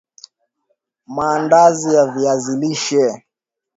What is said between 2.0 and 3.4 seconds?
viazi lishe